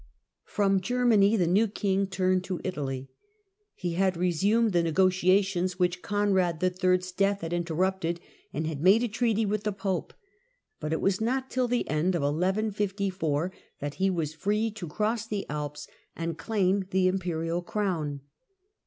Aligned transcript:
From 0.45 0.81
Germany 0.81 1.35
the 1.37 1.45
new 1.45 1.67
King 1.67 2.07
turned 2.07 2.43
to 2.45 2.59
Italy. 2.63 3.11
He 3.75 3.93
had 3.93 4.17
resumed 4.17 4.71
the 4.73 4.81
negotia 4.81 5.43
tions 5.43 5.77
which 5.77 6.01
Conrad 6.01 6.57
III.'s 6.63 7.11
death 7.11 7.41
had 7.41 7.53
interrupted, 7.53 8.19
and 8.51 8.65
had 8.65 8.81
made 8.81 9.03
a 9.03 9.07
treaty 9.07 9.45
with 9.45 9.61
the 9.63 9.71
Pope, 9.71 10.15
but 10.79 10.91
it 10.91 11.01
was 11.01 11.21
not 11.21 11.51
till 11.51 11.67
the 11.67 11.87
end 11.87 12.15
of 12.15 12.23
1154 12.23 13.51
that 13.79 13.93
he 14.01 14.09
was 14.09 14.33
free 14.33 14.71
to 14.71 14.87
cross 14.87 15.27
the 15.27 15.45
Alps 15.47 15.87
and 16.15 16.35
claim 16.35 16.87
the 16.89 17.07
imperial 17.07 17.61
crown. 17.61 18.21